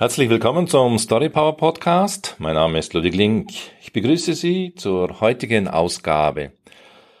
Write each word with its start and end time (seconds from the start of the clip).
Herzlich 0.00 0.30
willkommen 0.30 0.68
zum 0.68 0.96
Story 0.96 1.28
Power 1.28 1.56
Podcast. 1.56 2.36
Mein 2.38 2.54
Name 2.54 2.78
ist 2.78 2.94
Ludwig 2.94 3.16
Link. 3.16 3.50
Ich 3.80 3.92
begrüße 3.92 4.34
Sie 4.34 4.72
zur 4.76 5.20
heutigen 5.20 5.66
Ausgabe. 5.66 6.52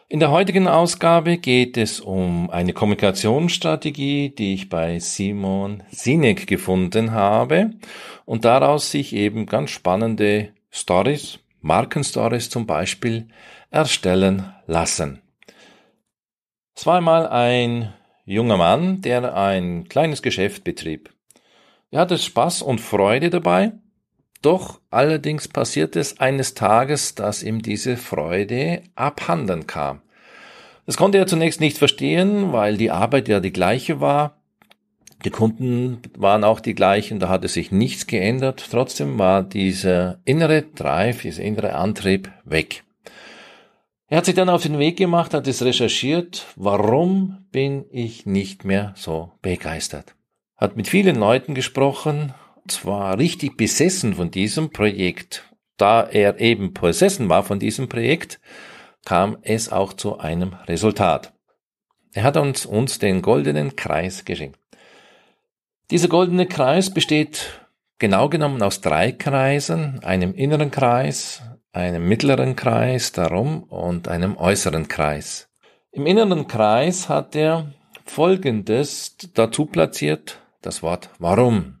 In 0.08 0.20
der 0.20 0.30
heutigen 0.30 0.68
Ausgabe 0.68 1.38
geht 1.38 1.76
es 1.76 1.98
um 1.98 2.50
eine 2.50 2.72
Kommunikationsstrategie, 2.72 4.30
die 4.30 4.54
ich 4.54 4.68
bei 4.68 5.00
Simon 5.00 5.82
Sinek 5.90 6.46
gefunden 6.46 7.10
habe 7.10 7.72
und 8.24 8.44
daraus 8.44 8.92
sich 8.92 9.12
eben 9.12 9.46
ganz 9.46 9.70
spannende 9.70 10.50
Stories, 10.70 11.40
Markenstories 11.60 12.48
zum 12.48 12.68
Beispiel, 12.68 13.26
erstellen 13.72 14.54
lassen. 14.68 15.20
Es 16.76 16.86
war 16.86 16.98
einmal 16.98 17.26
ein 17.26 17.92
junger 18.24 18.56
Mann, 18.56 19.00
der 19.00 19.36
ein 19.36 19.88
kleines 19.88 20.22
Geschäft 20.22 20.62
betrieb. 20.62 21.10
Er 21.90 22.00
hatte 22.00 22.18
Spaß 22.18 22.60
und 22.62 22.82
Freude 22.82 23.30
dabei, 23.30 23.72
doch 24.42 24.80
allerdings 24.90 25.48
passiert 25.48 25.96
es 25.96 26.20
eines 26.20 26.52
Tages, 26.52 27.14
dass 27.14 27.42
ihm 27.42 27.62
diese 27.62 27.96
Freude 27.96 28.82
abhanden 28.94 29.66
kam. 29.66 30.02
Das 30.84 30.98
konnte 30.98 31.18
er 31.18 31.26
zunächst 31.26 31.60
nicht 31.60 31.78
verstehen, 31.78 32.52
weil 32.52 32.76
die 32.76 32.90
Arbeit 32.90 33.28
ja 33.28 33.40
die 33.40 33.52
gleiche 33.52 34.00
war. 34.00 34.36
Die 35.24 35.30
Kunden 35.30 36.00
waren 36.16 36.44
auch 36.44 36.60
die 36.60 36.74
gleichen, 36.74 37.20
da 37.20 37.28
hatte 37.28 37.48
sich 37.48 37.72
nichts 37.72 38.06
geändert. 38.06 38.68
Trotzdem 38.70 39.18
war 39.18 39.42
dieser 39.42 40.20
innere 40.24 40.62
Drive, 40.62 41.22
dieser 41.22 41.42
innere 41.42 41.74
Antrieb 41.74 42.30
weg. 42.44 42.84
Er 44.08 44.18
hat 44.18 44.26
sich 44.26 44.34
dann 44.34 44.48
auf 44.48 44.62
den 44.62 44.78
Weg 44.78 44.96
gemacht, 44.96 45.34
hat 45.34 45.48
es 45.48 45.62
recherchiert, 45.62 46.46
warum 46.54 47.46
bin 47.50 47.86
ich 47.90 48.26
nicht 48.26 48.64
mehr 48.64 48.92
so 48.96 49.32
begeistert 49.42 50.17
hat 50.58 50.76
mit 50.76 50.88
vielen 50.88 51.16
Leuten 51.16 51.54
gesprochen, 51.54 52.34
zwar 52.66 53.18
richtig 53.18 53.56
besessen 53.56 54.14
von 54.14 54.30
diesem 54.30 54.70
Projekt. 54.70 55.44
Da 55.76 56.02
er 56.02 56.40
eben 56.40 56.74
besessen 56.74 57.28
war 57.28 57.44
von 57.44 57.60
diesem 57.60 57.88
Projekt, 57.88 58.40
kam 59.04 59.38
es 59.42 59.70
auch 59.70 59.92
zu 59.92 60.18
einem 60.18 60.54
Resultat. 60.66 61.32
Er 62.12 62.24
hat 62.24 62.36
uns, 62.36 62.66
uns 62.66 62.98
den 62.98 63.22
goldenen 63.22 63.76
Kreis 63.76 64.24
geschenkt. 64.24 64.58
Dieser 65.90 66.08
goldene 66.08 66.46
Kreis 66.46 66.92
besteht 66.92 67.62
genau 67.98 68.28
genommen 68.28 68.60
aus 68.60 68.80
drei 68.80 69.12
Kreisen, 69.12 70.00
einem 70.02 70.34
inneren 70.34 70.70
Kreis, 70.72 71.42
einem 71.72 72.08
mittleren 72.08 72.56
Kreis 72.56 73.12
darum 73.12 73.62
und 73.62 74.08
einem 74.08 74.36
äußeren 74.36 74.88
Kreis. 74.88 75.48
Im 75.92 76.06
inneren 76.06 76.48
Kreis 76.48 77.08
hat 77.08 77.36
er 77.36 77.72
Folgendes 78.04 79.16
dazu 79.34 79.66
platziert, 79.66 80.40
das 80.62 80.82
Wort 80.82 81.10
warum. 81.18 81.80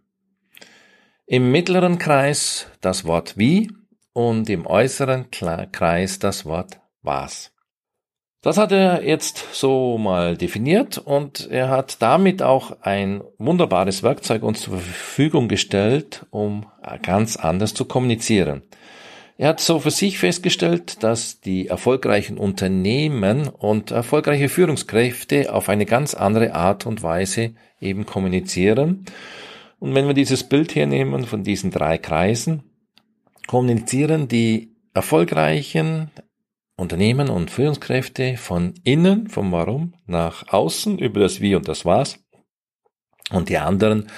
Im 1.26 1.50
mittleren 1.50 1.98
Kreis 1.98 2.66
das 2.80 3.04
Wort 3.04 3.36
wie 3.36 3.70
und 4.12 4.48
im 4.48 4.66
äußeren 4.66 5.30
Kreis 5.30 6.18
das 6.18 6.44
Wort 6.44 6.80
was. 7.02 7.52
Das 8.40 8.56
hat 8.56 8.70
er 8.70 9.04
jetzt 9.04 9.52
so 9.52 9.98
mal 9.98 10.36
definiert 10.36 10.96
und 10.96 11.50
er 11.50 11.70
hat 11.70 12.00
damit 12.00 12.40
auch 12.40 12.80
ein 12.82 13.22
wunderbares 13.36 14.02
Werkzeug 14.04 14.44
uns 14.44 14.60
zur 14.60 14.78
Verfügung 14.78 15.48
gestellt, 15.48 16.24
um 16.30 16.66
ganz 17.02 17.36
anders 17.36 17.74
zu 17.74 17.84
kommunizieren. 17.84 18.62
Er 19.40 19.50
hat 19.50 19.60
so 19.60 19.78
für 19.78 19.92
sich 19.92 20.18
festgestellt, 20.18 21.04
dass 21.04 21.40
die 21.40 21.68
erfolgreichen 21.68 22.38
Unternehmen 22.38 23.46
und 23.46 23.92
erfolgreiche 23.92 24.48
Führungskräfte 24.48 25.54
auf 25.54 25.68
eine 25.68 25.86
ganz 25.86 26.14
andere 26.14 26.56
Art 26.56 26.86
und 26.86 27.04
Weise 27.04 27.54
eben 27.80 28.04
kommunizieren. 28.04 29.06
Und 29.78 29.94
wenn 29.94 30.08
wir 30.08 30.14
dieses 30.14 30.42
Bild 30.42 30.74
hernehmen 30.74 31.24
von 31.24 31.44
diesen 31.44 31.70
drei 31.70 31.98
Kreisen, 31.98 32.64
kommunizieren 33.46 34.26
die 34.26 34.74
erfolgreichen 34.92 36.10
Unternehmen 36.76 37.28
und 37.28 37.52
Führungskräfte 37.52 38.36
von 38.36 38.74
innen, 38.82 39.28
vom 39.28 39.52
Warum, 39.52 39.94
nach 40.06 40.48
außen 40.48 40.98
über 40.98 41.20
das 41.20 41.40
Wie 41.40 41.54
und 41.54 41.68
das 41.68 41.84
Was. 41.84 42.18
Und 43.30 43.50
die 43.50 43.58
anderen 43.58 44.08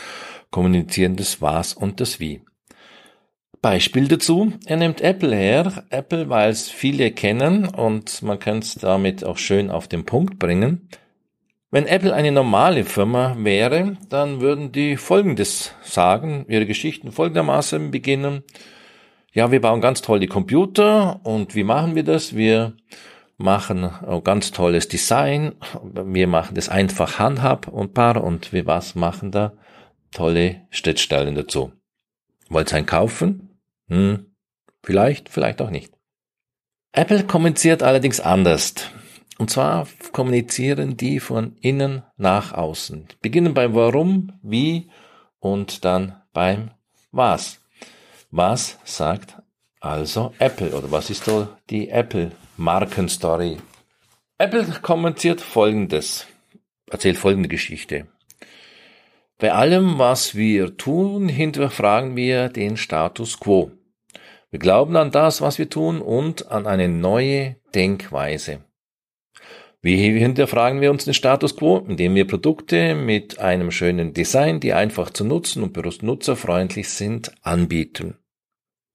kommunizieren 0.51 1.17
das 1.17 1.43
Was 1.43 1.75
und 1.75 2.01
das 2.01 2.21
Wie. 2.21 2.41
Beispiel 3.63 4.09
dazu, 4.09 4.55
er 4.65 4.77
nimmt 4.79 5.03
Apple 5.03 5.37
her, 5.37 5.85
Apple, 5.91 6.31
weil 6.31 6.51
es 6.51 6.71
viele 6.71 7.11
kennen 7.11 7.67
und 7.67 8.23
man 8.23 8.39
kann 8.39 8.61
es 8.61 8.75
damit 8.75 9.23
auch 9.23 9.37
schön 9.37 9.71
auf 9.71 9.87
den 9.87 10.07
Punkt 10.07 10.39
bringen. 10.39 10.89
Wenn 11.71 11.87
Apple 11.87 12.15
eine 12.15 12.33
normale 12.33 12.85
Firma 12.85 13.37
wäre, 13.39 13.99
dann 14.09 14.41
würden 14.41 14.73
die 14.73 14.97
Folgendes 14.97 15.73
sagen, 15.83 16.47
ihre 16.49 16.67
Geschichten 16.67 17.13
folgendermaßen 17.13 17.91
beginnen. 17.91 18.45
Ja, 19.33 19.53
wir 19.53 19.61
bauen 19.61 19.81
ganz 19.81 20.03
toll 20.03 20.21
die 20.21 20.27
Computer 20.27 21.21
und 21.23 21.55
wie 21.55 21.63
machen 21.63 21.95
wir 21.95 22.03
das? 22.03 22.35
Wir 22.35 22.73
machen 23.37 23.91
ganz 24.25 24.51
tolles 24.53 24.89
Design, 24.89 25.53
wir 25.83 26.27
machen 26.27 26.55
das 26.55 26.69
einfach 26.69 27.19
handhabbar 27.19 28.25
und 28.25 28.53
wir 28.53 28.67
was 28.67 28.95
machen 28.95 29.31
da? 29.31 29.53
Tolle 30.13 30.63
Schnittstellen 30.71 31.35
dazu. 31.35 31.73
Wollt 32.51 32.73
ihr 32.73 32.77
einen 32.79 32.87
kaufen? 32.87 33.59
Hm, 33.89 34.27
vielleicht, 34.83 35.31
vielleicht 35.31 35.63
auch 35.63 35.71
nicht. 35.71 35.95
Apple 36.93 37.25
kommuniziert 37.25 37.83
allerdings 37.83 38.21
anders. 38.21 38.75
Und 39.39 39.49
zwar 39.51 39.89
kommunizieren 40.13 40.97
die 40.97 41.21
von 41.21 41.57
innen 41.63 42.03
nach 42.17 42.53
außen. 42.53 43.07
Beginnen 43.23 43.55
beim 43.55 43.75
Warum, 43.75 44.33
Wie 44.43 44.91
und 45.39 45.85
dann 45.85 46.21
beim 46.35 46.73
Was. 47.13 47.61
Was 48.31 48.79
sagt 48.85 49.37
also 49.81 50.35
Apple 50.39 50.73
oder 50.77 50.93
was 50.93 51.09
ist 51.09 51.25
so 51.25 51.49
die 51.71 51.89
Apple 51.89 52.33
Markenstory? 52.59 53.57
Apple 54.37 54.67
kommentiert 54.83 55.41
folgendes, 55.41 56.27
erzählt 56.91 57.17
folgende 57.17 57.49
Geschichte. 57.49 58.09
Bei 59.41 59.53
allem, 59.53 59.99
was 59.99 60.35
wir 60.35 60.77
tun, 60.77 61.27
hinterfragen 61.29 62.15
wir 62.15 62.51
den 62.51 62.77
Status 62.77 63.41
quo. 63.41 63.71
Wir 64.51 64.59
glauben 64.59 64.97
an 64.97 65.11
das, 65.13 65.41
was 65.41 65.59
wir 65.59 65.71
tun 65.71 66.03
und 66.03 66.51
an 66.51 66.67
eine 66.67 66.89
neue 66.89 67.57
Denkweise. 67.75 68.61
Wie 69.81 69.97
hinterfragen 69.97 70.83
wir 70.83 70.91
uns 70.91 71.07
den 71.07 71.15
Status 71.15 71.57
quo? 71.57 71.79
Indem 71.89 72.15
wir 72.17 72.27
Produkte 72.27 72.95
mit 72.95 73.39
einem 73.39 73.71
schönen 73.71 74.13
Design, 74.13 74.61
die 74.61 74.75
einfach 74.75 75.09
zu 75.09 75.25
nutzen 75.25 75.63
und 75.63 76.03
nutzerfreundlich 76.03 76.91
sind, 76.91 77.33
anbieten. 77.41 78.19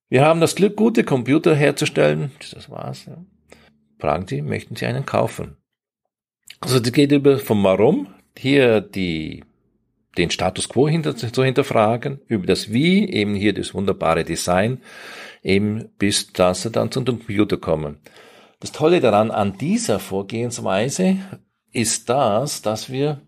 Wir 0.10 0.24
haben 0.24 0.42
das 0.42 0.54
Glück, 0.54 0.76
gute 0.76 1.04
Computer 1.04 1.56
herzustellen. 1.56 2.32
Das 2.54 2.70
war's. 2.70 3.06
Ja. 3.06 3.18
Fragen 3.98 4.28
Sie, 4.28 4.44
möchten 4.44 4.76
Sie 4.76 4.86
einen 4.86 5.08
kaufen? 5.08 5.58
Also 6.60 6.80
das 6.80 6.92
geht 6.92 7.12
über 7.12 7.40
vom 7.40 7.64
Warum, 7.64 8.14
hier 8.38 8.82
die, 8.82 9.44
den 10.18 10.30
Status 10.32 10.70
quo 10.70 10.88
hinter, 10.88 11.16
zu 11.16 11.44
hinterfragen, 11.44 12.22
über 12.28 12.48
das 12.48 12.72
Wie, 12.72 13.10
eben 13.10 13.36
hier 13.36 13.54
das 13.54 13.74
wunderbare 13.74 14.24
Design, 14.24 14.82
eben 15.44 15.90
bis 15.98 16.32
dass 16.34 16.64
Sie 16.64 16.72
dann 16.72 16.92
zum 16.92 17.06
Computer 17.06 17.58
kommen. 17.58 17.98
Das 18.60 18.72
Tolle 18.72 19.00
daran 19.00 19.32
an 19.32 19.58
dieser 19.58 20.00
Vorgehensweise 20.00 21.18
ist 21.72 22.10
das, 22.10 22.62
dass 22.62 22.90
wir 22.90 23.22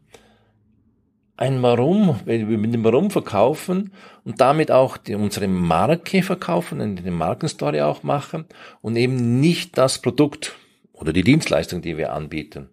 ein 1.35 1.61
Warum, 1.61 2.19
wenn 2.25 2.49
wir 2.49 2.57
mit 2.57 2.73
dem 2.73 2.83
Warum 2.83 3.11
verkaufen 3.11 3.93
und 4.23 4.41
damit 4.41 4.71
auch 4.71 4.97
die, 4.97 5.13
unsere 5.13 5.47
Marke 5.47 6.23
verkaufen, 6.23 6.81
eine 6.81 7.11
Markenstory 7.11 7.81
auch 7.81 8.01
machen 8.01 8.45
und 8.81 8.95
eben 8.95 9.39
nicht 9.39 9.77
das 9.77 10.01
Produkt 10.01 10.55
oder 10.93 11.13
die 11.13 11.23
Dienstleistung, 11.23 11.81
die 11.81 11.97
wir 11.97 12.13
anbieten. 12.13 12.69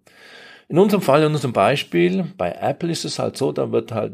In 0.68 0.78
unserem 0.78 1.02
Fall, 1.02 1.22
in 1.22 1.32
unserem 1.32 1.52
Beispiel, 1.52 2.24
bei 2.36 2.52
Apple 2.52 2.90
ist 2.90 3.04
es 3.04 3.18
halt 3.18 3.36
so, 3.36 3.52
da 3.52 3.70
wird 3.70 3.92
halt 3.92 4.12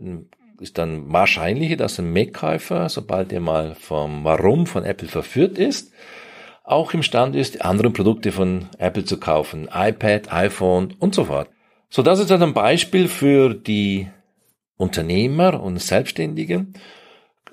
ist 0.60 0.76
dann 0.76 1.10
wahrscheinlicher, 1.10 1.76
dass 1.76 1.98
ein 1.98 2.12
Mac-Käufer, 2.12 2.88
sobald 2.90 3.32
er 3.32 3.40
mal 3.40 3.74
vom 3.74 4.24
Warum 4.24 4.66
von 4.66 4.84
Apple 4.84 5.08
verführt 5.08 5.56
ist, 5.56 5.92
auch 6.64 6.92
imstande 6.92 7.38
ist, 7.38 7.64
andere 7.64 7.90
Produkte 7.90 8.30
von 8.30 8.68
Apple 8.78 9.04
zu 9.04 9.18
kaufen, 9.18 9.68
iPad, 9.72 10.32
iPhone 10.32 10.94
und 10.98 11.14
so 11.14 11.24
fort. 11.24 11.48
So, 11.88 12.02
das 12.02 12.20
ist 12.20 12.30
also 12.30 12.44
ein 12.44 12.54
Beispiel 12.54 13.08
für 13.08 13.54
die 13.54 14.08
Unternehmer 14.76 15.62
und 15.62 15.80
Selbstständige. 15.80 16.66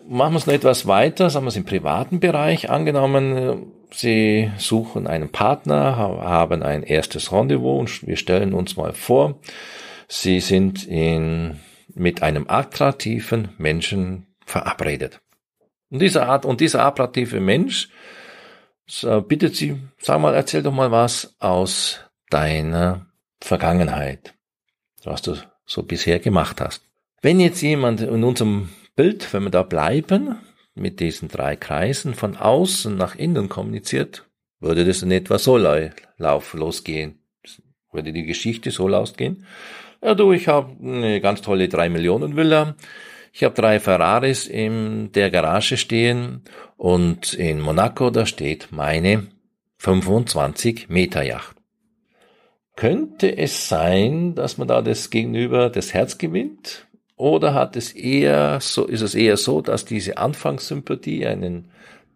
Machen 0.08 0.34
wir 0.34 0.38
es 0.38 0.46
noch 0.46 0.54
etwas 0.54 0.86
weiter, 0.86 1.30
sagen 1.30 1.46
wir 1.46 1.50
es 1.50 1.58
im 1.58 1.66
privaten 1.66 2.20
Bereich. 2.20 2.70
Angenommen, 2.70 3.72
Sie 3.92 4.52
suchen 4.58 5.08
einen 5.08 5.30
Partner, 5.30 5.96
haben 5.98 6.62
ein 6.62 6.84
erstes 6.84 7.32
Rendezvous 7.32 7.80
und 7.80 8.08
wir 8.08 8.18
stellen 8.18 8.54
uns 8.54 8.76
mal 8.76 8.94
vor, 8.94 9.40
Sie 10.10 10.40
sind 10.40 10.88
in, 10.88 11.60
mit 11.94 12.24
einem 12.24 12.46
attraktiven 12.48 13.50
Menschen 13.58 14.28
verabredet. 14.46 15.20
Und 15.90 16.00
dieser 16.00 16.28
Art, 16.28 16.46
und 16.46 16.62
dieser 16.62 16.86
attraktive 16.86 17.40
Mensch 17.40 17.90
so, 18.86 19.22
bittet 19.22 19.56
sie, 19.56 19.78
sag 20.00 20.22
mal, 20.22 20.34
erzähl 20.34 20.64
doch 20.64 20.72
mal 20.72 20.92
was 20.92 21.36
aus 21.40 22.00
deiner 22.30 23.08
Vergangenheit, 23.42 24.34
was 25.04 25.22
du 25.22 25.36
so 25.66 25.84
bisher 25.84 26.20
gemacht 26.20 26.62
hast. 26.62 26.84
Wenn 27.22 27.40
jetzt 27.40 27.62
jemand 27.62 28.02
in 28.02 28.24
unserem 28.24 28.70
Bild, 28.96 29.34
wenn 29.34 29.44
wir 29.44 29.50
da 29.50 29.64
bleiben, 29.64 30.38
mit 30.80 31.00
diesen 31.00 31.28
drei 31.28 31.56
Kreisen 31.56 32.14
von 32.14 32.38
außen 32.38 32.96
nach 32.96 33.16
innen 33.16 33.50
kommuniziert, 33.50 34.28
würde 34.60 34.86
das 34.86 35.04
in 35.04 35.12
etwa 35.12 35.38
so 35.38 35.58
lauf 35.58 36.54
losgehen. 36.54 37.20
Würde 37.92 38.12
die 38.12 38.26
Geschichte 38.26 38.72
so 38.72 38.88
losgehen. 38.88 39.46
Ja, 40.02 40.14
du, 40.14 40.32
ich 40.32 40.48
habe 40.48 40.76
eine 40.82 41.22
ganz 41.22 41.42
tolle 41.42 41.70
drei 41.70 41.90
Millionen 41.90 42.36
Villa. 42.36 42.76
Ich 43.34 43.44
habe 43.44 43.56
drei 43.56 43.80
Ferraris 43.80 44.48
in 44.48 45.12
der 45.12 45.30
Garage 45.30 45.78
stehen 45.78 46.42
und 46.76 47.34
in 47.34 47.62
Monaco, 47.62 48.10
da 48.10 48.26
steht 48.26 48.70
meine 48.72 49.28
25 49.78 50.90
Meter 50.90 51.24
Yacht. 51.24 51.56
Könnte 52.76 53.38
es 53.38 53.70
sein, 53.70 54.36
dass 54.36 54.58
man 54.58 54.68
da 54.68 54.82
das 54.82 55.10
Gegenüber 55.10 55.70
das 55.70 55.94
Herz 55.94 56.18
gewinnt? 56.18 56.87
Oder 57.18 57.56
hat 57.56 57.76
es 57.76 57.92
eher 57.92 58.60
so, 58.62 58.86
ist 58.86 59.02
es 59.02 59.16
eher 59.16 59.38
so, 59.38 59.62
dass 59.62 59.86
diese 59.86 60.18
Anfangssympathie 60.18 61.26
einen 61.26 61.72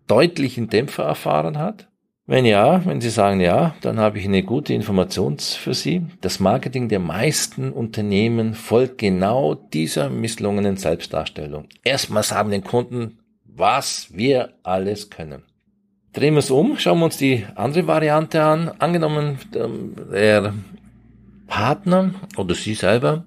deutlichen 0.07 0.69
Dämpfer 0.69 1.03
erfahren 1.03 1.57
hat? 1.57 1.88
Wenn 2.27 2.45
ja, 2.45 2.86
wenn 2.86 3.01
Sie 3.01 3.09
sagen 3.09 3.42
ja, 3.42 3.75
dann 3.81 4.00
habe 4.00 4.19
ich 4.19 4.25
eine 4.25 4.44
gute 4.44 4.74
Information 4.75 5.39
für 5.39 5.74
Sie. 5.74 6.03
Das 6.21 6.39
Marketing 6.39 6.88
der 6.88 7.00
meisten 7.00 7.71
Unternehmen 7.71 8.53
folgt 8.53 9.00
genau 9.00 9.56
dieser 9.56 10.09
misslungenen 10.09 10.77
Selbstdarstellung. 10.77 11.65
Erstmal 11.83 12.24
sagen 12.24 12.51
den 12.51 12.63
Kunden, 12.63 13.18
was 13.44 14.09
wir 14.13 14.54
alles 14.62 15.09
können. 15.09 15.42
Drehen 16.13 16.36
wir 16.36 16.39
es 16.39 16.51
um, 16.51 16.77
schauen 16.77 17.00
wir 17.00 17.06
uns 17.06 17.18
die 17.18 17.45
andere 17.56 17.88
Variante 17.88 18.44
an. 18.44 18.69
Angenommen, 18.80 19.39
ähm, 19.56 19.95
der 20.12 20.54
Partner 21.47 22.13
oder 22.38 22.54
Sie 22.54 22.75
selber 22.75 23.25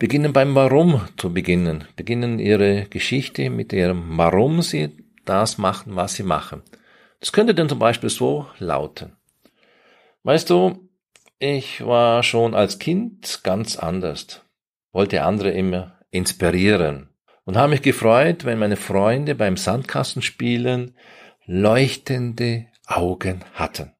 beginnen 0.00 0.32
beim 0.32 0.54
Warum 0.54 1.02
zu 1.18 1.32
beginnen, 1.32 1.84
beginnen 1.94 2.38
Ihre 2.38 2.86
Geschichte 2.86 3.50
mit 3.50 3.72
ihrem 3.72 4.16
Warum 4.16 4.62
Sie 4.62 4.96
das 5.26 5.58
machen, 5.58 5.94
was 5.94 6.14
Sie 6.14 6.22
machen. 6.22 6.62
Das 7.20 7.32
könnte 7.32 7.54
dann 7.54 7.68
zum 7.68 7.78
Beispiel 7.78 8.08
so 8.08 8.46
lauten. 8.58 9.12
Weißt 10.22 10.48
du, 10.48 10.88
ich 11.38 11.84
war 11.84 12.22
schon 12.22 12.54
als 12.54 12.78
Kind 12.78 13.40
ganz 13.44 13.76
anders, 13.76 14.42
wollte 14.90 15.22
andere 15.22 15.50
immer 15.50 15.98
inspirieren 16.10 17.10
und 17.44 17.58
habe 17.58 17.70
mich 17.70 17.82
gefreut, 17.82 18.46
wenn 18.46 18.58
meine 18.58 18.76
Freunde 18.76 19.34
beim 19.34 19.58
Sandkastenspielen 19.58 20.96
leuchtende 21.44 22.66
Augen 22.86 23.44
hatten. 23.52 23.92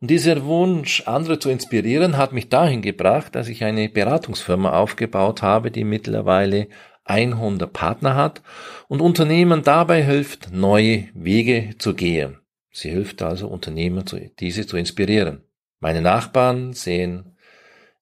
Und 0.00 0.10
dieser 0.10 0.44
Wunsch, 0.46 1.02
andere 1.06 1.38
zu 1.38 1.50
inspirieren, 1.50 2.16
hat 2.16 2.32
mich 2.32 2.48
dahin 2.48 2.80
gebracht, 2.80 3.34
dass 3.34 3.48
ich 3.48 3.64
eine 3.64 3.88
Beratungsfirma 3.90 4.72
aufgebaut 4.72 5.42
habe, 5.42 5.70
die 5.70 5.84
mittlerweile 5.84 6.68
100 7.04 7.70
Partner 7.72 8.14
hat 8.14 8.42
und 8.88 9.02
Unternehmen 9.02 9.62
dabei 9.62 10.02
hilft, 10.02 10.52
neue 10.52 11.08
Wege 11.12 11.74
zu 11.78 11.94
gehen. 11.94 12.38
Sie 12.70 12.88
hilft 12.88 13.20
also 13.20 13.48
Unternehmen, 13.48 14.04
diese 14.38 14.66
zu 14.66 14.76
inspirieren. 14.76 15.44
Meine 15.80 16.00
Nachbarn 16.00 16.72
sehen 16.72 17.36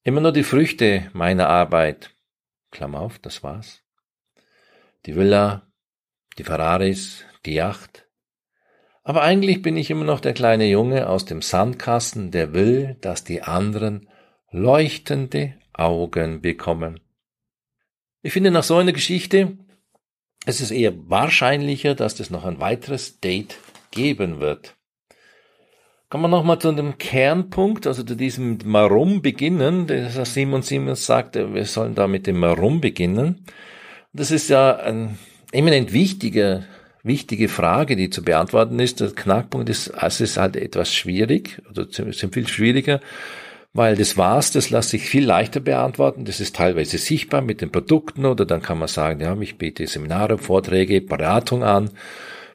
immer 0.03 0.21
nur 0.21 0.33
die 0.33 0.43
Früchte 0.45 1.11
meiner 1.15 1.49
Arbeit. 1.49 2.11
Klammer 2.71 3.01
auf, 3.01 3.19
das 3.19 3.43
war's. 3.43 3.83
Die 5.07 5.17
Villa, 5.17 5.73
die 6.37 6.45
Ferraris, 6.45 7.25
die 7.47 7.55
Yacht, 7.55 8.08
aber 9.09 9.23
eigentlich 9.23 9.63
bin 9.63 9.79
ich 9.79 9.89
immer 9.89 10.05
noch 10.05 10.21
der 10.21 10.35
kleine 10.35 10.67
Junge 10.67 11.09
aus 11.09 11.25
dem 11.25 11.41
Sandkasten, 11.41 12.31
der 12.31 12.53
will, 12.53 12.99
dass 13.01 13.25
die 13.25 13.41
anderen 13.41 14.07
leuchtende 14.51 15.55
Augen 15.73 16.43
bekommen. 16.43 17.01
Ich 18.21 18.35
finde 18.35 18.51
nach 18.51 18.65
so 18.65 18.77
einer 18.77 18.93
Geschichte, 18.93 19.57
es 20.45 20.61
ist 20.61 20.73
eher 20.73 20.93
wahrscheinlicher, 21.09 21.95
dass 21.95 22.21
es 22.21 22.29
noch 22.29 22.45
ein 22.45 22.61
weiteres 22.61 23.19
Date 23.19 23.57
geben 23.93 24.41
wird. 24.41 24.77
Kommen 26.11 26.25
wir 26.25 26.29
nochmal 26.29 26.59
zu 26.59 26.71
dem 26.73 26.99
Kernpunkt, 26.99 27.87
also 27.87 28.03
zu 28.03 28.15
diesem 28.15 28.59
Warum 28.71 29.23
beginnen. 29.23 29.87
Der 29.87 30.11
Simon 30.27 30.61
Simons 30.61 31.07
sagte, 31.07 31.55
wir 31.55 31.65
sollen 31.65 31.95
da 31.95 32.09
mit 32.09 32.27
dem 32.27 32.43
Warum 32.43 32.83
beginnen. 32.83 33.47
Das 34.13 34.31
ist 34.31 34.51
ja 34.51 34.77
ein 34.77 35.19
eminent 35.51 35.95
wichtiger 35.95 36.67
wichtige 37.09 37.49
Frage, 37.49 37.97
die 37.97 38.11
zu 38.11 38.23
beantworten 38.23 38.79
ist. 38.79 39.01
Der 39.01 39.11
Knackpunkt 39.11 39.69
ist, 39.69 39.93
es 40.01 40.21
ist 40.21 40.37
halt 40.37 40.55
etwas 40.55 40.95
schwierig, 40.95 41.61
oder 41.69 41.87
sind 41.91 42.33
viel 42.33 42.47
schwieriger, 42.47 43.01
weil 43.73 43.97
das 43.97 44.17
war's, 44.17 44.53
das 44.53 44.71
lässt 44.71 44.91
sich 44.91 45.03
viel 45.03 45.25
leichter 45.25 45.59
beantworten. 45.59 46.25
Das 46.25 46.39
ist 46.39 46.55
teilweise 46.55 46.99
sichtbar 46.99 47.43
mit 47.43 47.61
den 47.61 47.73
Produkten 47.73 48.25
oder 48.25 48.47
dann 48.47 48.63
kann 48.63 48.79
man 48.79 48.89
sagen, 48.89 49.21
ja, 49.21 49.37
ich 49.41 49.59
biete 49.59 49.87
Seminare, 49.87 50.39
Vorträge, 50.39 51.01
Beratung 51.01 51.65
an. 51.65 51.91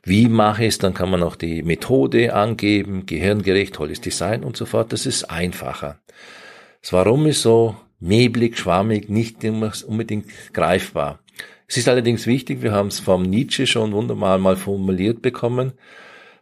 Wie 0.03 0.27
mache 0.27 0.63
ich 0.63 0.69
es? 0.69 0.77
Dann 0.79 0.93
kann 0.93 1.09
man 1.09 1.23
auch 1.23 1.35
die 1.35 1.63
Methode 1.63 2.33
angeben, 2.33 3.05
gehirngerecht, 3.05 3.75
tolles 3.75 4.01
Design 4.01 4.43
und 4.43 4.57
so 4.57 4.65
fort. 4.65 4.91
Das 4.91 5.05
ist 5.05 5.25
einfacher. 5.25 5.99
Das 6.81 6.91
Warum 6.91 7.25
ist 7.25 7.41
so 7.41 7.77
neblig, 8.01 8.57
schwammig, 8.57 9.09
nicht 9.09 9.43
unbedingt 9.45 10.25
greifbar. 10.51 11.22
Es 11.73 11.77
ist 11.77 11.89
allerdings 11.89 12.27
wichtig, 12.27 12.61
wir 12.61 12.71
haben 12.71 12.89
es 12.89 12.99
vom 12.99 13.23
Nietzsche 13.23 13.65
schon 13.65 13.93
wunderbar 13.93 14.37
mal 14.37 14.55
formuliert 14.55 15.23
bekommen, 15.23 15.71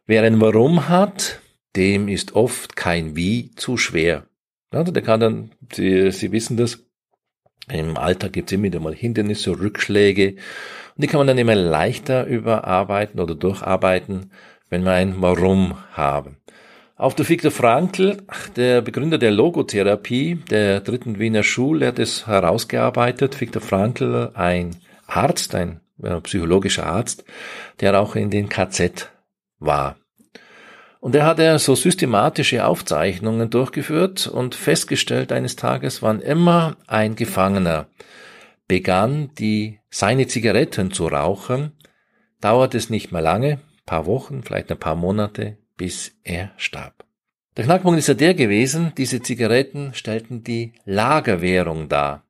wer 0.05 0.23
ein 0.23 0.41
Warum 0.41 0.89
hat, 0.89 1.39
dem 1.77 2.09
ist 2.09 2.35
oft 2.35 2.75
kein 2.75 3.15
Wie 3.15 3.51
zu 3.55 3.77
schwer. 3.77 4.25
Also 4.71 4.91
der 4.91 5.01
kann 5.01 5.21
dann, 5.21 5.51
Sie, 5.71 6.11
Sie 6.11 6.33
wissen 6.33 6.57
das, 6.57 6.85
im 7.69 7.95
Alltag 7.95 8.33
gibt 8.33 8.51
es 8.51 8.55
immer 8.55 8.65
wieder 8.65 8.81
mal 8.81 8.93
Hindernisse, 8.93 9.57
Rückschläge 9.57 10.31
und 10.31 11.01
die 11.01 11.07
kann 11.07 11.19
man 11.19 11.27
dann 11.27 11.37
immer 11.37 11.55
leichter 11.55 12.25
überarbeiten 12.25 13.21
oder 13.21 13.33
durcharbeiten, 13.33 14.33
wenn 14.69 14.83
wir 14.83 14.91
ein 14.91 15.21
Warum 15.21 15.77
haben. 15.93 16.39
Auch 16.97 17.13
der 17.13 17.29
Viktor 17.29 17.51
Frankl, 17.51 18.17
der 18.57 18.81
Begründer 18.81 19.17
der 19.17 19.31
Logotherapie 19.31 20.39
der 20.49 20.81
dritten 20.81 21.19
Wiener 21.19 21.43
Schule, 21.43 21.87
hat 21.87 21.99
es 21.99 22.27
herausgearbeitet. 22.27 23.39
Viktor 23.39 23.61
Frankl, 23.61 24.31
ein 24.33 24.75
Arzt, 25.11 25.55
ein 25.55 25.81
äh, 26.01 26.19
psychologischer 26.21 26.85
Arzt, 26.85 27.23
der 27.79 27.99
auch 27.99 28.15
in 28.15 28.29
den 28.29 28.49
KZ 28.49 29.11
war. 29.59 29.97
Und 30.99 31.15
er 31.15 31.25
hat 31.25 31.39
er 31.39 31.57
so 31.57 31.73
systematische 31.75 32.65
Aufzeichnungen 32.65 33.49
durchgeführt 33.49 34.27
und 34.27 34.53
festgestellt 34.53 35.31
eines 35.31 35.55
Tages, 35.55 36.03
wann 36.03 36.21
immer 36.21 36.77
ein 36.85 37.15
Gefangener 37.15 37.87
begann, 38.67 39.31
die 39.37 39.79
seine 39.89 40.27
Zigaretten 40.27 40.91
zu 40.91 41.07
rauchen, 41.07 41.71
dauert 42.39 42.75
es 42.75 42.89
nicht 42.89 43.11
mehr 43.11 43.21
lange, 43.21 43.59
paar 43.85 44.05
Wochen, 44.05 44.43
vielleicht 44.43 44.71
ein 44.71 44.79
paar 44.79 44.95
Monate, 44.95 45.57
bis 45.75 46.13
er 46.23 46.51
starb. 46.57 47.03
Der 47.57 47.65
Knackpunkt 47.65 47.99
ist 47.99 48.07
ja 48.07 48.13
der 48.13 48.33
gewesen, 48.33 48.93
diese 48.95 49.21
Zigaretten 49.21 49.93
stellten 49.93 50.43
die 50.43 50.73
Lagerwährung 50.85 51.89
dar. 51.89 52.23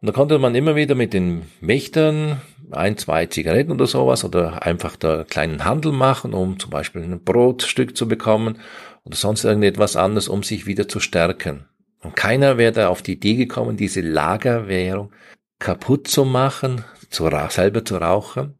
Und 0.00 0.06
da 0.06 0.12
konnte 0.12 0.38
man 0.38 0.54
immer 0.54 0.76
wieder 0.76 0.94
mit 0.94 1.12
den 1.12 1.42
Wächtern 1.60 2.40
ein, 2.70 2.96
zwei 2.96 3.26
Zigaretten 3.26 3.72
oder 3.72 3.86
sowas 3.86 4.24
oder 4.24 4.64
einfach 4.64 4.96
da 4.96 5.24
kleinen 5.24 5.64
Handel 5.64 5.92
machen, 5.92 6.32
um 6.32 6.58
zum 6.58 6.70
Beispiel 6.70 7.02
ein 7.02 7.22
Brotstück 7.22 7.96
zu 7.96 8.08
bekommen 8.08 8.58
oder 9.04 9.16
sonst 9.16 9.44
irgendetwas 9.44 9.96
anderes, 9.96 10.28
um 10.28 10.42
sich 10.42 10.66
wieder 10.66 10.88
zu 10.88 11.00
stärken. 11.00 11.66
Und 12.02 12.16
keiner 12.16 12.56
wäre 12.56 12.72
da 12.72 12.88
auf 12.88 13.02
die 13.02 13.12
Idee 13.12 13.34
gekommen, 13.34 13.76
diese 13.76 14.00
Lagerwährung 14.00 15.12
kaputt 15.58 16.08
zu 16.08 16.24
machen, 16.24 16.82
zu, 17.10 17.28
selber 17.50 17.84
zu 17.84 17.96
rauchen. 17.98 18.54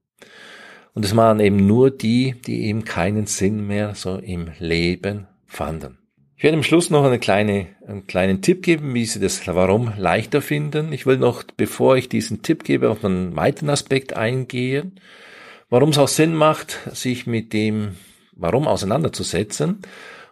Und 0.92 1.06
es 1.06 1.16
waren 1.16 1.40
eben 1.40 1.66
nur 1.66 1.90
die, 1.90 2.34
die 2.46 2.66
eben 2.66 2.84
keinen 2.84 3.24
Sinn 3.26 3.66
mehr 3.66 3.94
so 3.94 4.16
im 4.16 4.50
Leben 4.58 5.26
fanden. 5.46 5.99
Ich 6.40 6.44
werde 6.44 6.56
am 6.56 6.62
Schluss 6.62 6.88
noch 6.88 7.04
eine 7.04 7.18
kleine, 7.18 7.66
einen 7.86 8.06
kleinen 8.06 8.40
Tipp 8.40 8.62
geben, 8.62 8.94
wie 8.94 9.04
Sie 9.04 9.20
das 9.20 9.46
Warum 9.46 9.92
leichter 9.98 10.40
finden. 10.40 10.90
Ich 10.90 11.04
will 11.04 11.18
noch, 11.18 11.42
bevor 11.42 11.98
ich 11.98 12.08
diesen 12.08 12.40
Tipp 12.40 12.64
gebe, 12.64 12.88
auf 12.88 13.04
einen 13.04 13.36
weiteren 13.36 13.68
Aspekt 13.68 14.16
eingehen, 14.16 14.98
warum 15.68 15.90
es 15.90 15.98
auch 15.98 16.08
Sinn 16.08 16.34
macht, 16.34 16.78
sich 16.94 17.26
mit 17.26 17.52
dem 17.52 17.96
Warum 18.32 18.66
auseinanderzusetzen. 18.68 19.82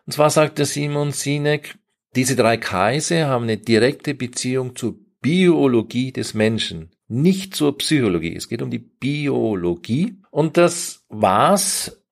Und 0.06 0.12
zwar 0.14 0.30
sagt 0.30 0.56
der 0.56 0.64
Simon 0.64 1.12
Sinek, 1.12 1.74
diese 2.16 2.36
drei 2.36 2.56
Kreise 2.56 3.26
haben 3.26 3.42
eine 3.42 3.58
direkte 3.58 4.14
Beziehung 4.14 4.76
zur 4.76 4.96
Biologie 5.20 6.10
des 6.10 6.32
Menschen, 6.32 6.88
nicht 7.08 7.54
zur 7.54 7.76
Psychologie. 7.76 8.34
Es 8.34 8.48
geht 8.48 8.62
um 8.62 8.70
die 8.70 8.78
Biologie. 8.78 10.16
Und 10.30 10.56
das 10.56 11.04
war's 11.10 12.02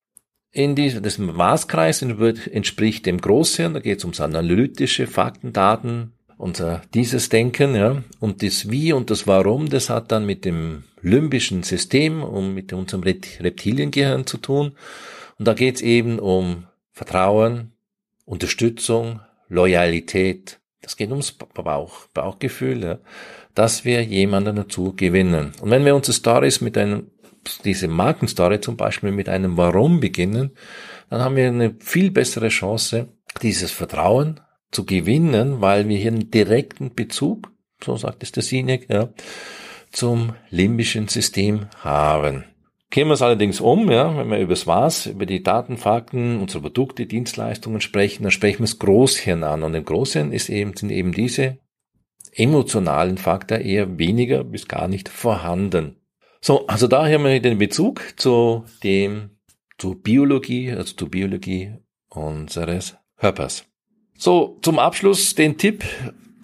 in 0.57 0.75
diesem, 0.75 1.03
das 1.03 1.19
Maßkreis 1.19 2.01
entspricht 2.01 3.05
dem 3.05 3.21
Großhirn, 3.21 3.75
da 3.75 3.81
geht 3.81 3.99
es 3.99 4.05
ums 4.05 4.21
analytische 4.21 5.07
Fakten, 5.07 5.53
Daten 5.53 6.15
und 6.39 6.61
äh, 6.61 6.79
dieses 6.95 7.29
Denken, 7.29 7.75
ja. 7.75 8.03
Und 8.21 8.43
das 8.43 8.71
Wie 8.71 8.95
und 8.95 9.11
das 9.11 9.27
Warum, 9.27 9.69
das 9.69 9.91
hat 9.91 10.13
dann 10.13 10.25
mit 10.25 10.47
dem 10.47 10.85
limbischen 11.03 11.63
System 11.63 12.23
und 12.23 12.55
mit 12.55 12.73
unserem 12.73 13.03
Reptiliengehirn 13.03 14.27
zu 14.27 14.39
tun. 14.39 14.73
Und 15.39 15.47
da 15.47 15.53
geht 15.53 15.77
es 15.77 15.83
eben 15.83 16.19
um 16.19 16.65
Vertrauen, 16.91 17.73
Unterstützung, 18.25 19.21
Loyalität. 19.49 20.59
Das 20.81 20.97
geht 20.97 21.11
ums 21.11 21.33
Bauch, 21.33 22.07
Bauchgefühl, 22.15 22.83
ja, 22.83 22.99
dass 23.55 23.85
wir 23.85 24.03
jemanden 24.03 24.57
dazu 24.57 24.95
gewinnen. 24.97 25.53
Und 25.61 25.71
wenn 25.71 25.85
wir 25.85 25.95
unsere 25.95 26.17
Stories 26.17 26.63
mit 26.63 26.79
einem, 26.79 27.11
diese 27.65 27.89
Markenstory 27.89 28.61
zum 28.61 28.77
Beispiel 28.77 29.13
mit 29.13 29.29
einem 29.29 29.57
Warum 29.57 30.01
beginnen, 30.01 30.53
dann 31.11 31.21
haben 31.21 31.37
wir 31.37 31.49
eine 31.49 31.77
viel 31.81 32.11
bessere 32.11 32.49
Chance, 32.49 33.09
dieses 33.43 33.71
Vertrauen 33.71 34.41
zu 34.71 34.85
gewinnen, 34.85 35.61
weil 35.61 35.89
wir 35.89 35.97
hier 35.97 36.13
einen 36.13 36.31
direkten 36.31 36.95
Bezug, 36.95 37.53
so 37.83 37.97
sagt 37.97 38.23
es 38.23 38.33
der 38.33 38.43
Sinek, 38.43 38.89
ja, 38.91 39.09
zum 39.93 40.35
limbischen 40.51 41.09
System 41.09 41.67
haben. 41.79 42.45
Kehren 42.91 43.09
wir 43.09 43.15
es 43.15 43.23
allerdings 43.23 43.61
um, 43.61 43.91
ja, 43.91 44.17
wenn 44.17 44.31
wir 44.31 44.39
über 44.39 44.55
das 44.55 44.67
Was, 44.67 45.07
über 45.07 45.27
die 45.27 45.43
Daten, 45.43 45.77
Fakten, 45.77 46.41
unsere 46.41 46.63
Produkte, 46.63 47.07
Dienstleistungen 47.07 47.81
sprechen, 47.81 48.23
dann 48.23 48.33
sprechen 48.33 48.61
wir 48.61 48.67
das 48.67 48.79
Großhirn 48.79 49.43
an. 49.43 49.65
Und 49.65 49.75
im 49.75 49.85
Großhirn 49.85 50.33
ist 50.33 50.49
eben, 50.49 50.77
sind 50.77 50.91
eben 50.91 51.13
diese 51.13 51.59
emotionalen 52.33 53.19
Faktor 53.19 53.59
eher 53.59 53.99
weniger 53.99 54.45
bis 54.45 54.69
gar 54.69 54.89
nicht 54.89 55.09
vorhanden. 55.09 55.97
So, 56.41 56.67
also 56.67 56.87
daher 56.87 57.19
haben 57.19 57.25
wir 57.25 57.41
den 57.41 57.59
Bezug 57.59 58.15
zu 58.17 58.65
dem, 58.83 59.31
zur 59.79 60.01
Biologie, 60.01 60.73
also 60.73 60.95
zur 60.95 61.11
Biologie 61.11 61.75
unseres 62.09 62.97
Körpers. 63.17 63.65
So, 64.17 64.59
zum 64.63 64.79
Abschluss 64.79 65.35
den 65.35 65.59
Tipp, 65.59 65.85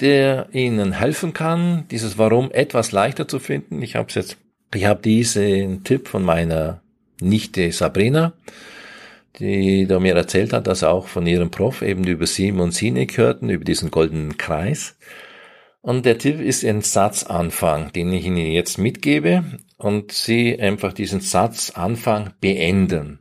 der 0.01 0.49
Ihnen 0.53 0.93
helfen 0.93 1.33
kann, 1.33 1.87
dieses 1.91 2.19
Warum 2.19 2.51
etwas 2.51 2.93
leichter 2.93 3.29
zu 3.29 3.39
finden. 3.39 3.83
Ich 3.83 3.97
habe 3.97 4.13
jetzt 4.13 4.37
ich 4.75 4.87
habe 4.87 5.03
diesen 5.03 5.85
Tipp 5.85 6.09
von 6.09 6.23
meiner 6.23 6.81
Nichte 7.21 7.71
Sabrina, 7.73 8.33
die 9.39 9.87
da 9.87 10.01
mir 10.01 10.15
erzählt 10.15 10.53
hat, 10.53 10.67
dass 10.67 10.83
er 10.83 10.93
auch 10.93 11.09
von 11.09 11.27
ihrem 11.27 11.51
Prof 11.51 11.83
eben 11.83 12.05
über 12.05 12.27
Simon 12.27 12.71
Sinek 12.71 13.19
hörten, 13.19 13.51
über 13.51 13.65
diesen 13.65 13.91
goldenen 13.91 14.39
Kreis. 14.39 14.97
Und 15.83 16.07
der 16.07 16.19
Tipp 16.19 16.41
ist 16.41 16.65
ein 16.65 16.81
Satzanfang, 16.81 17.93
den 17.93 18.13
ich 18.13 18.25
Ihnen 18.25 18.51
jetzt 18.53 18.79
mitgebe 18.79 19.45
und 19.85 20.13
Sie 20.13 20.59
einfach 20.59 20.93
diesen 20.93 21.21
Satzanfang 21.21 22.31
beenden. 22.41 23.21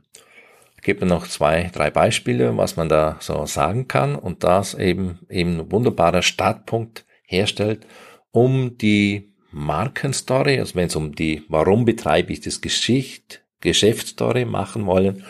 Ich 0.76 0.82
gebe 0.82 1.06
noch 1.06 1.28
zwei, 1.28 1.70
drei 1.72 1.90
Beispiele, 1.90 2.56
was 2.56 2.76
man 2.76 2.88
da 2.88 3.16
so 3.20 3.46
sagen 3.46 3.86
kann 3.86 4.16
und 4.16 4.42
das 4.42 4.74
eben 4.74 5.20
eben 5.28 5.60
ein 5.60 5.70
wunderbarer 5.70 6.22
Startpunkt 6.22 7.04
herstellt, 7.24 7.86
um 8.32 8.78
die 8.78 9.32
Markenstory, 9.52 10.58
also 10.58 10.74
wenn 10.74 10.88
es 10.88 10.96
um 10.96 11.14
die, 11.14 11.44
warum 11.48 11.84
betreibe 11.84 12.32
ich 12.32 12.40
das 12.40 12.60
Geschicht, 12.60 13.42
Geschäftsstory 13.60 14.44
machen 14.44 14.86
wollen, 14.86 15.24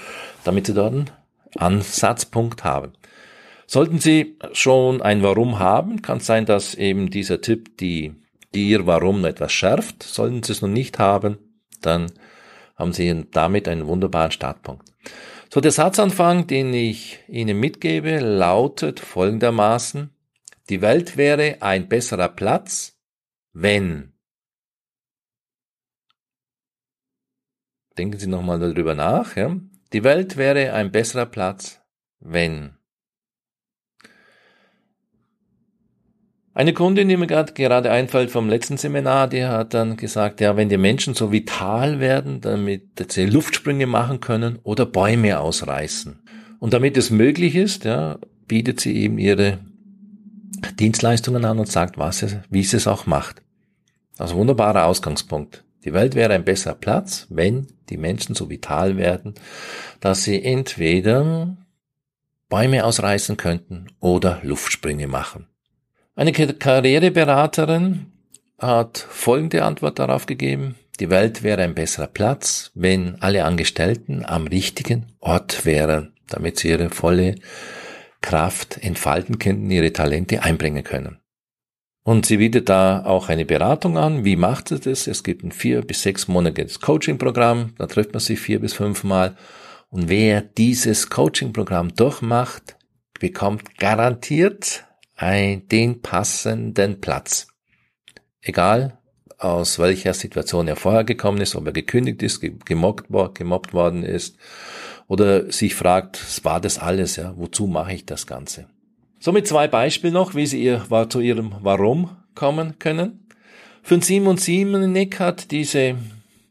damit 0.45 0.67
Sie 0.67 0.75
dort 0.75 0.95
einen 0.95 1.11
Ansatzpunkt 1.57 2.65
haben. 2.65 2.93
Sollten 3.67 3.99
Sie 3.99 4.39
schon 4.53 5.03
ein 5.03 5.23
Warum 5.23 5.59
haben, 5.59 6.03
kann 6.03 6.19
es 6.19 6.27
sein, 6.27 6.47
dass 6.47 6.75
eben 6.75 7.11
dieser 7.11 7.41
Tipp 7.41 7.77
die 7.79 8.15
Ihr 8.53 8.87
Warum 8.87 9.25
etwas 9.25 9.53
schärft. 9.53 10.03
Sollten 10.03 10.43
Sie 10.43 10.53
es 10.53 10.63
noch 10.63 10.69
nicht 10.69 10.99
haben, 10.99 11.39
dann 11.81 12.13
haben 12.77 12.93
Sie 12.93 13.27
damit 13.31 13.69
einen 13.69 13.87
wunderbaren 13.87 14.33
Startpunkt. 14.33 14.93
So, 15.53 15.61
der 15.61 15.73
Satzanfang, 15.73 16.47
den 16.47 16.73
ich 16.73 17.21
Ihnen 17.29 17.61
mitgebe, 17.61 18.19
lautet 18.21 19.01
folgendermaßen, 19.01 20.11
die 20.71 20.81
Welt 20.81 21.17
wäre 21.17 21.59
ein 21.61 21.89
besserer 21.89 22.29
Platz, 22.29 22.99
wenn 23.53 24.13
Denken 27.99 28.19
Sie 28.19 28.27
nochmal 28.27 28.59
darüber 28.59 28.95
nach. 28.95 29.37
Ja? 29.37 29.57
Die 29.93 30.05
Welt 30.05 30.37
wäre 30.37 30.73
ein 30.73 30.91
besserer 30.91 31.27
Platz, 31.27 31.81
wenn. 32.21 32.79
Eine 36.55 36.75
Kundin, 36.75 37.09
die 37.09 37.17
mir 37.17 37.27
gerade 37.27 37.91
einfällt 37.91 38.31
vom 38.31 38.51
letzten 38.51 38.77
Seminar, 38.77 39.27
die 39.27 39.45
hat 39.45 39.73
dann 39.73 39.97
gesagt, 39.97 40.43
ja, 40.43 40.55
wenn 40.55 40.69
die 40.69 40.77
Menschen 40.77 41.15
so 41.15 41.33
vital 41.33 41.99
werden, 41.99 42.43
damit 42.43 43.11
sie 43.11 43.25
Luftsprünge 43.25 43.87
machen 43.87 44.21
können 44.21 44.59
oder 44.63 44.85
Bäume 44.85 45.41
ausreißen. 45.41 46.23
Und 46.59 46.75
damit 46.75 46.99
es 46.99 47.11
möglich 47.11 47.57
ist, 47.57 47.85
ja, 47.85 48.19
bietet 48.47 48.81
sie 48.81 48.95
eben 48.95 49.17
ihre 49.17 49.61
Dienstleistungen 50.79 51.47
an 51.47 51.59
und 51.59 51.69
sagt, 51.69 51.97
was 51.97 52.19
sie, 52.19 52.43
wie 52.51 52.65
sie 52.65 52.77
es 52.77 52.87
auch 52.87 53.07
macht. 53.07 53.43
Also 54.19 54.37
wunderbarer 54.37 54.85
Ausgangspunkt. 54.85 55.65
Die 55.87 55.95
Welt 55.95 56.15
wäre 56.15 56.35
ein 56.35 56.45
besserer 56.45 56.75
Platz, 56.75 57.27
wenn 57.31 57.67
die 57.89 57.97
Menschen 57.97 58.35
so 58.35 58.51
vital 58.51 58.99
werden, 58.99 59.35
dass 60.01 60.25
sie 60.25 60.45
entweder 60.45 61.57
Bäume 62.51 62.85
ausreißen 62.85 63.39
könnten 63.39 63.87
oder 64.01 64.39
Luftsprünge 64.43 65.07
machen. 65.07 65.47
Eine 66.15 66.33
Karriereberaterin 66.33 68.13
hat 68.59 68.99
folgende 68.99 69.65
Antwort 69.65 69.99
darauf 69.99 70.27
gegeben. 70.27 70.75
Die 71.01 71.09
Welt 71.09 71.43
wäre 71.43 71.63
ein 71.63 71.75
besserer 71.75 72.07
Platz, 72.07 72.71
wenn 72.75 73.17
alle 73.23 73.45
Angestellten 73.45 74.23
am 74.25 74.47
richtigen 74.47 75.07
Ort 75.21 75.65
wären, 75.65 76.13
damit 76.29 76.59
sie 76.59 76.69
ihre 76.69 76.91
volle 76.91 77.37
Kraft 78.21 78.77
entfalten 78.83 79.39
könnten, 79.39 79.71
ihre 79.71 79.95
Talente 79.95 80.43
einbringen 80.43 80.85
können. 80.85 81.19
Und 82.05 82.27
sie 82.27 82.37
bietet 82.37 82.69
da 82.69 83.05
auch 83.07 83.31
eine 83.31 83.47
Beratung 83.47 83.97
an. 83.97 84.25
Wie 84.25 84.37
macht 84.37 84.69
sie 84.69 84.81
das? 84.81 85.07
Es 85.07 85.25
gibt 85.25 85.43
ein 85.45 85.53
vier 85.53 85.81
bis 85.81 86.03
sechs 86.03 86.29
monatiges 86.29 86.81
Coaching-Programm. 86.81 87.75
Da 87.79 87.87
trifft 87.87 88.13
man 88.13 88.21
sich 88.21 88.39
vier 88.39 88.61
bis 88.61 88.75
fünf 88.75 89.03
Mal. 89.03 89.37
Und 89.89 90.11
wer 90.11 90.43
dieses 90.43 91.09
Coaching-Programm 91.09 91.95
durchmacht, 91.95 92.77
bekommt 93.19 93.79
garantiert 93.79 94.85
ein, 95.17 95.69
den 95.69 96.03
passenden 96.03 97.01
Platz. 97.01 97.49
Egal, 98.41 98.99
aus 99.39 99.79
welcher 99.79 100.15
Situation 100.15 100.69
er 100.69 100.77
vorher 100.77 101.05
gekommen 101.05 101.41
ist, 101.41 101.57
ob 101.57 101.67
er 101.67 101.73
gekündigt 101.73 102.23
ist, 102.23 102.41
gemobbt, 102.65 103.09
gemobbt 103.35 103.75
worden 103.75 104.05
ist 104.05 104.37
oder 105.09 105.51
sich 105.51 105.75
fragt, 105.75 106.45
war 106.45 106.61
das 106.61 106.79
alles, 106.79 107.17
ja, 107.17 107.35
wozu 107.37 107.67
mache 107.67 107.95
ich 107.95 108.07
das 108.07 108.27
Ganze? 108.27 108.67
Somit 109.19 109.47
zwei 109.47 109.69
Beispiele 109.69 110.13
noch, 110.13 110.35
wie 110.35 110.47
Sie 110.47 110.63
ihr, 110.63 110.85
zu 111.09 111.21
Ihrem 111.21 111.55
Warum 111.61 112.17
kommen 112.35 112.79
können. 112.79 113.29
Für 113.83 114.01
Simon 114.01 114.37
Simonek 114.37 115.21
hat 115.21 115.51
diese 115.51 115.97